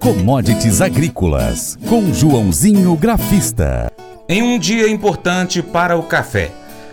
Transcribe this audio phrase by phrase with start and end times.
[0.00, 3.92] Commodities Agrícolas, com Joãozinho Grafista.
[4.26, 6.50] Em um dia importante para o café,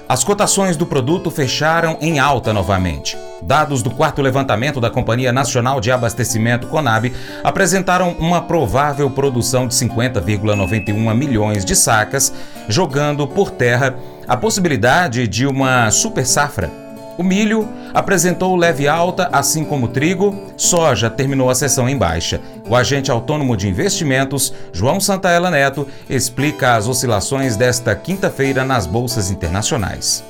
[0.10, 3.18] as cotações do produto fecharam em alta novamente.
[3.42, 7.14] Dados do quarto levantamento da Companhia Nacional de Abastecimento Conab
[7.46, 12.34] apresentaram uma provável produção de 50,91 milhões de sacas,
[12.68, 13.96] jogando por terra
[14.28, 16.87] a possibilidade de uma super safra
[17.18, 20.36] o milho apresentou leve alta, assim como o trigo.
[20.56, 22.40] Soja terminou a sessão em baixa.
[22.70, 29.32] O agente autônomo de investimentos, João Santaella Neto, explica as oscilações desta quinta-feira nas bolsas
[29.32, 30.24] internacionais.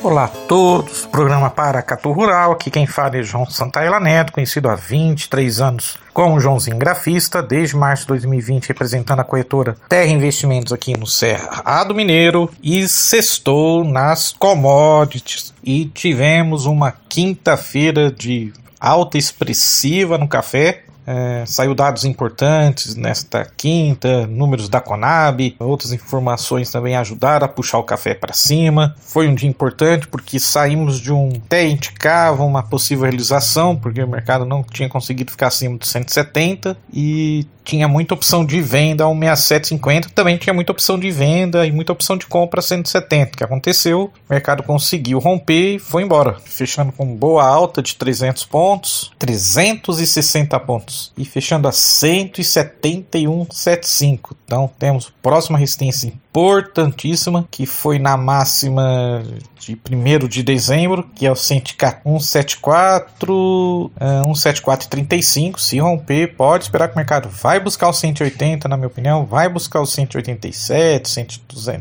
[0.00, 4.76] Olá a todos, programa Paracatu Rural, aqui quem fala é João Santaella Neto, conhecido há
[4.76, 10.96] 23 anos como Joãozinho Grafista, desde março de 2020 representando a corretora Terra Investimentos aqui
[10.96, 15.52] no Cerrado Mineiro e sextou nas commodities.
[15.64, 24.26] E tivemos uma quinta-feira de alta expressiva no café, é, saiu dados importantes nesta quinta,
[24.26, 28.94] números da Conab, outras informações também ajudaram a puxar o café para cima.
[29.00, 34.08] Foi um dia importante porque saímos de um até indicava uma possível realização, porque o
[34.08, 39.08] mercado não tinha conseguido ficar acima de 170 e tinha muita opção de venda a
[39.08, 43.32] 167,50, também tinha muita opção de venda e muita opção de compra a 170.
[43.32, 44.04] O que aconteceu?
[44.28, 50.58] O mercado conseguiu romper e foi embora, fechando com boa alta de 300 pontos, 360
[50.60, 54.36] pontos e fechando a 171,75.
[54.44, 59.24] Então temos próxima resistência importantíssima, que foi na máxima
[59.58, 65.58] de 1 de dezembro, que é o 174, 174,35.
[65.58, 69.48] Se romper, pode esperar que o mercado vai buscar o 180, na minha opinião, vai
[69.48, 71.26] buscar o 187, 100,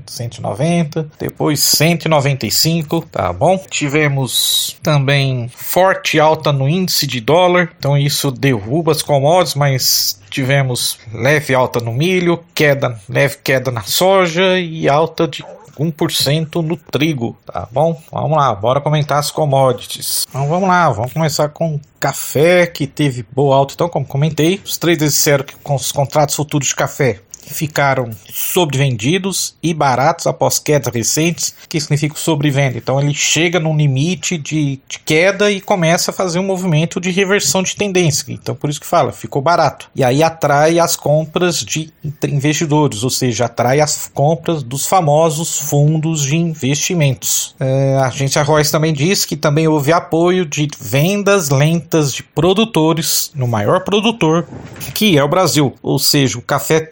[0.06, 3.64] 190, depois 195, tá bom?
[3.70, 11.00] Tivemos também forte alta no índice de dólar, então isso derruba as commodities, mas tivemos
[11.12, 15.44] leve alta no milho, queda, leve queda na soja e alta de
[15.80, 18.02] 1% no trigo, tá bom?
[18.12, 20.26] Vamos lá, bora comentar as commodities.
[20.28, 23.74] Então vamos lá, vamos começar com café, que teve boa alta.
[23.74, 29.56] Então, como comentei, os traders disseram que com os contratos futuros de café ficaram sobrevendidos
[29.64, 32.78] e baratos após quedas recentes, que significa sobrevenda.
[32.78, 37.10] Então ele chega num limite de, de, queda e começa a fazer um movimento de
[37.10, 38.26] reversão de tendência.
[38.32, 39.90] Então por isso que fala, ficou barato.
[39.96, 41.92] E aí atrai as compras de
[42.28, 47.56] investidores, ou seja, atrai as compras dos famosos fundos de investimentos.
[47.60, 53.32] É, a agência Royce também diz que também houve apoio de vendas lentas de produtores
[53.34, 54.48] no maior produtor,
[54.94, 55.74] que é o Brasil.
[55.82, 56.92] Ou seja, o café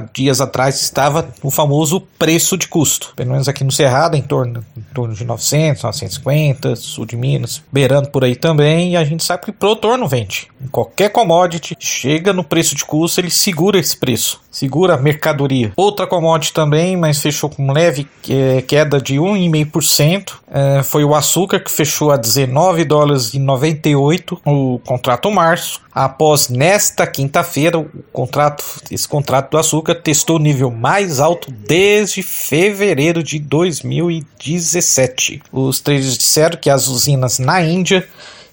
[0.00, 3.12] dias atrás estava o famoso preço de custo.
[3.16, 7.62] Pelo menos aqui no Cerrado, em torno, em torno de 900, 950, sul de Minas,
[7.70, 8.92] beirando por aí também.
[8.92, 10.48] E a gente sabe que o produtor não vende.
[10.62, 15.70] Em qualquer commodity, chega no preço de custo, ele segura esse preço, segura mercadoria.
[15.76, 20.32] Outra commodity também, mas fechou com leve é, queda de 1,5%.
[20.50, 25.82] É, foi o açúcar que fechou a 19 dólares e 98 o contrato março.
[25.94, 32.22] Após nesta quinta-feira, o contrato, esse contrato do açúcar testou o nível mais alto desde
[32.22, 35.42] fevereiro de 2017.
[35.52, 38.08] Os traders disseram que as usinas na Índia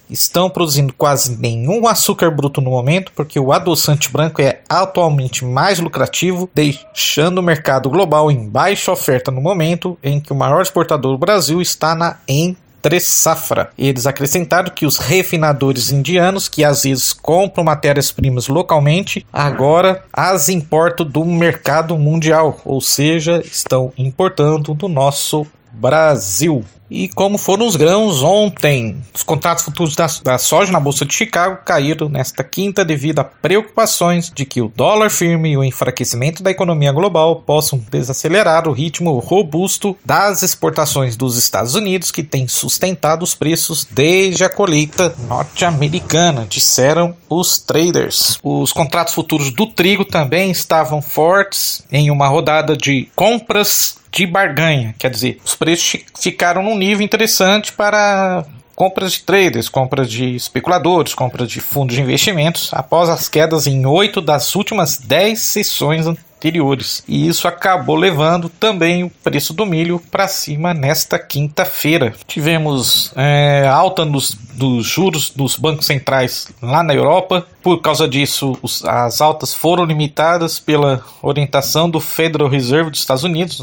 [0.08, 5.78] estão produzindo quase nenhum açúcar bruto no momento, porque o adoçante branco é atualmente mais
[5.78, 11.12] lucrativo, deixando o mercado global em baixa oferta no momento em que o maior exportador
[11.12, 13.70] do Brasil está na entre safra.
[13.78, 21.06] Eles acrescentaram que os refinadores indianos, que às vezes compram matérias-primas localmente, agora as importam
[21.06, 26.64] do mercado mundial, ou seja, estão importando do nosso Brasil.
[26.90, 31.14] E como foram os grãos ontem, os contratos futuros da, da, soja na Bolsa de
[31.14, 36.42] Chicago caíram nesta quinta devido a preocupações de que o dólar firme e o enfraquecimento
[36.42, 42.46] da economia global possam desacelerar o ritmo robusto das exportações dos Estados Unidos que tem
[42.46, 48.38] sustentado os preços desde a colheita norte-americana, disseram os traders.
[48.42, 54.94] Os contratos futuros do trigo também estavam fortes em uma rodada de compras de barganha,
[54.98, 58.44] quer dizer, os preços ficaram num nível interessante para
[58.76, 63.84] compras de traders, compras de especuladores, compras de fundos de investimentos, após as quedas em
[63.86, 66.06] oito das últimas dez sessões
[66.44, 67.02] anteriores.
[67.08, 72.14] E isso acabou levando também o preço do milho para cima nesta quinta-feira.
[72.26, 78.58] Tivemos é, alta nos, dos juros dos bancos centrais lá na Europa, por causa disso,
[78.60, 83.62] os, as altas foram limitadas pela orientação do Federal Reserve dos Estados Unidos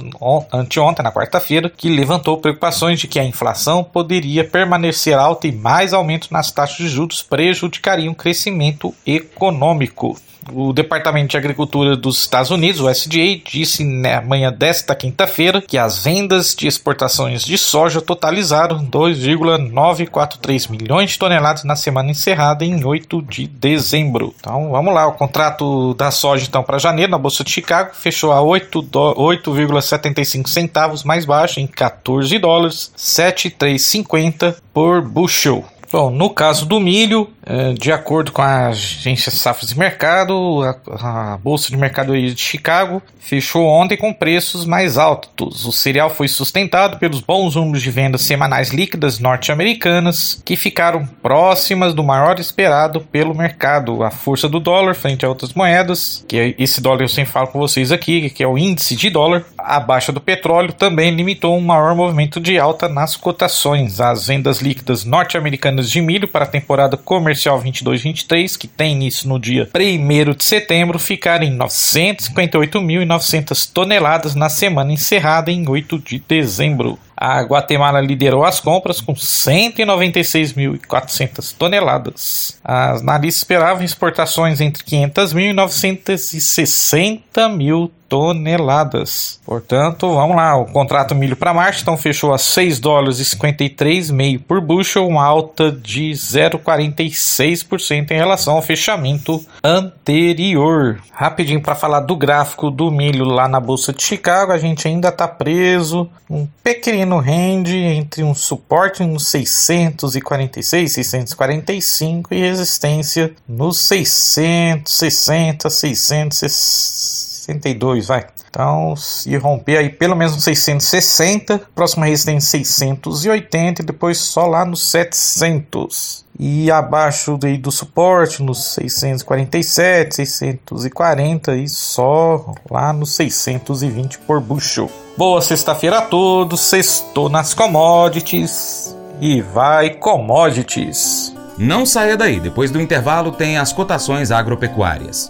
[0.52, 5.94] anteontem, na quarta-feira, que levantou preocupações de que a inflação poderia permanecer alta e mais
[5.94, 10.18] aumento nas taxas de juros prejudicariam o crescimento econômico.
[10.52, 15.78] O Departamento de Agricultura dos Estados Unidos, o USDA, disse na manhã desta quinta-feira que
[15.78, 22.84] as vendas de exportações de soja totalizaram 2,943 milhões de toneladas na semana encerrada em
[22.84, 24.34] 8 de dezembro.
[24.40, 28.32] Então vamos lá, o contrato da soja então para janeiro na Bolsa de Chicago fechou
[28.32, 35.66] a 8,75 centavos mais baixo em 14 dólares, 7,350 por bushel.
[35.92, 37.30] Bom, no caso do milho,
[37.78, 43.02] de acordo com a agência Safras de Mercado, a, a, Bolsa de Mercado de Chicago
[43.20, 45.66] fechou ontem com preços mais altos.
[45.66, 51.94] O cereal foi sustentado pelos bons números de vendas semanais líquidas norte-americanas, que ficaram próximas
[51.94, 54.04] do maior esperado pelo mercado.
[54.04, 57.48] A força do dólar frente a outras moedas, que é esse dólar eu sempre falo
[57.48, 61.58] com vocês aqui, que é o índice de dólar, a baixa do petróleo também limitou
[61.58, 64.00] um maior movimento de alta nas cotações.
[64.00, 69.40] As vendas líquidas norte-americanas de milho para a temporada comercial 22-23, que tem início no
[69.40, 77.00] dia 1 de setembro, ficaram em 958.900 toneladas na semana encerrada em 8 de dezembro.
[77.16, 82.60] A Guatemala liderou as compras com 196.400 toneladas.
[82.64, 89.40] As analistas esperavam exportações entre 500 mil e 960 mil toneladas.
[89.46, 94.12] Portanto, vamos lá, o contrato milho para março então fechou a 6 dólares e 53
[94.12, 101.00] meio por bushel, uma alta de 0,46% em relação ao fechamento anterior.
[101.14, 105.08] Rapidinho para falar do gráfico do milho lá na bolsa de Chicago, a gente ainda
[105.08, 115.70] está preso um pequeno range entre um suporte nos 646, 645 e resistência nos 660,
[115.70, 118.26] 660 662, vai.
[118.50, 124.84] Então, se romper aí pelo menos 660, próxima resistência 680 e depois só lá nos
[124.90, 126.26] 700.
[126.40, 134.90] E abaixo daí do suporte nos 647, 640 e só lá nos 620 por bushel.
[135.18, 141.34] Boa sexta-feira a todos, sextou nas commodities e vai commodities.
[141.58, 145.30] Não saia daí, depois do intervalo tem as cotações agropecuárias.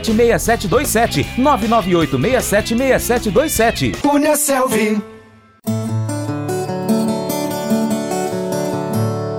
[0.00, 5.02] 998676727 998676727 Cunha Selvi.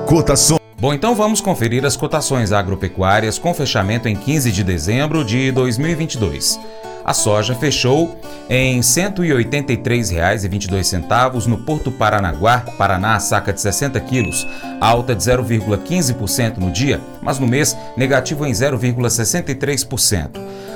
[0.05, 0.57] Cotação.
[0.79, 6.59] Bom, então vamos conferir as cotações agropecuárias com fechamento em 15 de dezembro de 2022.
[7.07, 8.19] A soja fechou
[8.49, 14.45] em R$ 183,22 no Porto Paranaguá, Paraná, saca de 60 quilos,
[14.81, 20.31] alta de 0,15% no dia, mas no mês negativo em 0,63%.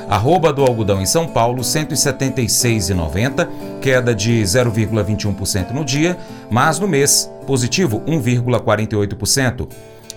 [0.09, 3.49] Arroba do algodão em São Paulo, R$ 176,90,
[3.81, 6.17] queda de 0,21% no dia,
[6.49, 9.67] mas no mês positivo 1,48%.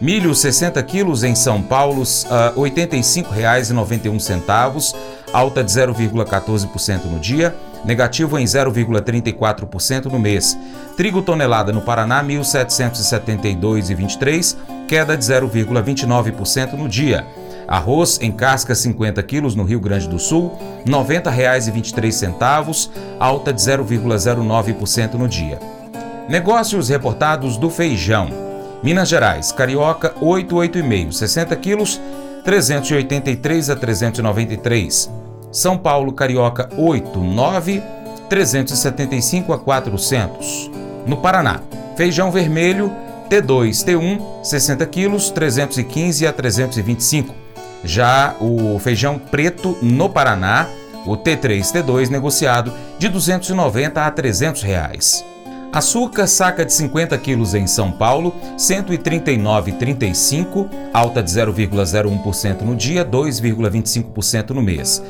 [0.01, 4.95] Milho 60 quilos em São Paulo, uh, R$ 85,91,
[5.35, 7.53] alta de 0,14% no dia,
[7.85, 10.57] negativo em 0,34% no mês.
[10.97, 17.27] Trigo tonelada no Paraná, R$ 1.772,23, queda de 0,29% no dia.
[17.67, 25.15] Arroz em casca 50 quilos no Rio Grande do Sul, R$ 90,23, alta de 0,09%
[25.15, 25.59] no dia.
[26.29, 28.29] Negócios reportados do feijão.
[28.85, 32.01] Minas Gerais, Carioca 885, 60 quilos,
[32.45, 35.24] 383 a 393.
[35.55, 37.81] São Paulo, Carioca 89,
[38.29, 40.69] 375 a 400.
[41.07, 41.61] No Paraná,
[41.97, 42.91] feijão vermelho
[43.31, 47.33] T2, T1, 60 quilos, 315 a 325.
[47.85, 50.67] Já o feijão preto no Paraná,
[51.07, 55.25] o T3, T2 negociado de 290 a 300 reais.
[55.73, 64.51] Açúcar saca de 50 quilos em São Paulo, 139,35, alta de 0,01% no dia, 2,25%
[64.51, 65.01] no mês.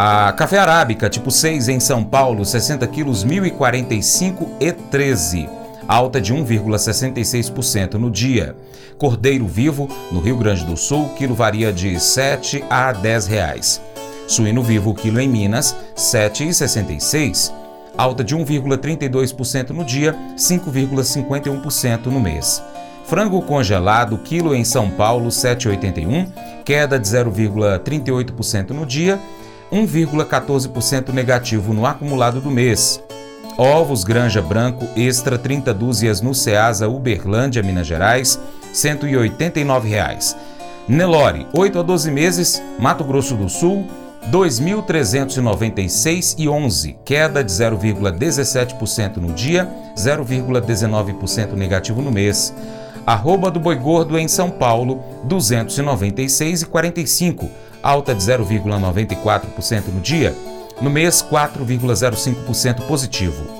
[0.00, 5.48] A café arábica tipo 6 em São Paulo, 60 quilos, 1.045 e 13.
[5.88, 8.54] alta de 1,66% no dia.
[8.96, 13.82] Cordeiro vivo, no Rio Grande do Sul, quilo varia de 7 a 10 reais.
[14.28, 17.52] Suíno vivo, quilo em Minas, 7,66
[17.96, 22.62] alta de 1,32% no dia, 5,51% no mês.
[23.04, 26.28] Frango congelado, quilo em São Paulo, 7,81,
[26.64, 29.18] queda de 0,38% no dia,
[29.72, 33.02] 1,14% negativo no acumulado do mês.
[33.56, 38.38] Ovos Granja Branco Extra 30 dúzias no Ceasa Uberlândia, Minas Gerais,
[38.72, 40.36] 189 reais.
[40.88, 43.86] Nelore, 8 a 12 meses, Mato Grosso do Sul,
[44.30, 52.54] 2.396,11, queda de 0,17% no dia, 0,19% negativo no mês.
[53.06, 57.48] Arroba do boi gordo em São Paulo, 296,45,
[57.82, 60.34] alta de 0,94% no dia,
[60.80, 63.58] no mês 4,05% positivo.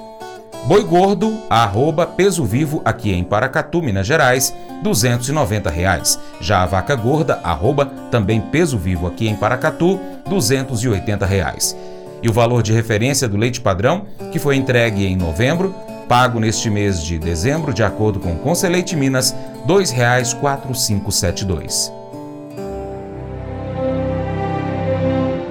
[0.67, 6.21] Boi gordo, arroba peso vivo aqui em Paracatu, Minas Gerais, 290 reais.
[6.41, 9.99] Já a vaca gorda, arroba também peso vivo aqui em Paracatu,
[10.29, 11.75] 280 reais.
[12.23, 15.75] E o valor de referência do leite padrão, que foi entregue em novembro,
[16.07, 21.98] pago neste mês de dezembro, de acordo com o Conselheite Minas, R$ 2,4572.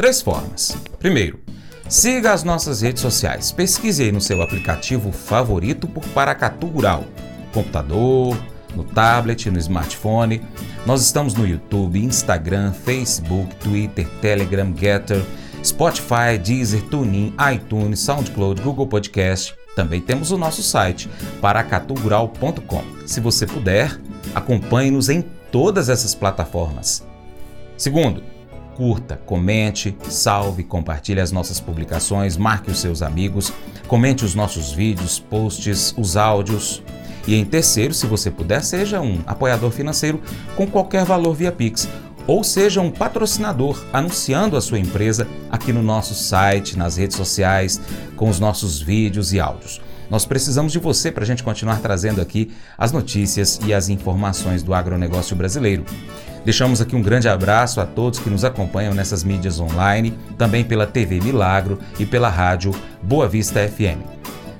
[0.00, 0.74] Três formas.
[0.98, 1.40] Primeiro,
[1.86, 3.52] siga as nossas redes sociais.
[3.52, 7.04] Pesquise aí no seu aplicativo favorito por Paracatu Rural.
[7.52, 8.34] Computador,
[8.74, 10.40] no tablet, no smartphone.
[10.86, 15.22] Nós estamos no YouTube, Instagram, Facebook, Twitter, Telegram, Getter,
[15.62, 21.10] Spotify, Deezer, TuneIn, iTunes, SoundCloud, Google Podcast também temos o nosso site,
[21.42, 22.84] paracatugural.com.
[23.06, 24.00] Se você puder,
[24.34, 25.20] acompanhe-nos em
[25.52, 27.06] todas essas plataformas.
[27.76, 28.22] Segundo,
[28.80, 33.52] curta, comente, salve, compartilhe as nossas publicações, marque os seus amigos,
[33.86, 36.82] comente os nossos vídeos, posts, os áudios.
[37.26, 40.22] E em terceiro, se você puder, seja um apoiador financeiro
[40.56, 41.86] com qualquer valor via Pix
[42.26, 47.78] ou seja um patrocinador anunciando a sua empresa aqui no nosso site, nas redes sociais,
[48.16, 49.78] com os nossos vídeos e áudios.
[50.08, 54.62] Nós precisamos de você para a gente continuar trazendo aqui as notícias e as informações
[54.62, 55.84] do agronegócio brasileiro.
[56.44, 60.86] Deixamos aqui um grande abraço a todos que nos acompanham nessas mídias online, também pela
[60.86, 64.00] TV Milagro e pela rádio Boa Vista FM.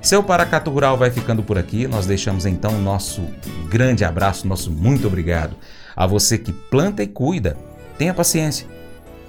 [0.02, 1.86] Seu Paracatu Rural vai ficando por aqui.
[1.86, 3.22] Nós deixamos então o nosso
[3.68, 5.56] grande abraço, nosso muito obrigado.
[5.94, 7.56] A você que planta e cuida,
[7.98, 8.66] tenha paciência.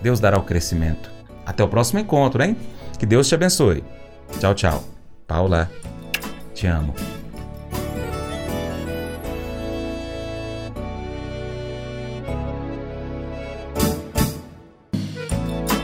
[0.01, 1.12] Deus dará o crescimento.
[1.46, 2.55] Até o próximo encontro, hein?
[2.98, 3.84] Que Deus te abençoe.
[4.39, 4.84] Tchau, tchau.
[5.27, 5.70] Paula,
[6.53, 6.93] te amo.